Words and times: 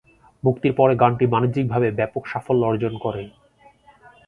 মুক্তির 0.43 0.73
পরে 0.73 0.93
গানটি 0.95 1.25
বাণিজ্যিকভাবে 1.27 1.87
ব্যাপক 1.91 2.23
সাফল্য 2.27 2.61
অর্জন 2.65 2.93
করে। 2.97 3.23